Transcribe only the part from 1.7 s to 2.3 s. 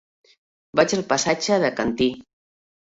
Cantí.